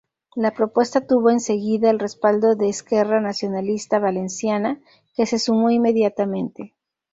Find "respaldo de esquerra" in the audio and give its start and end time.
1.99-3.21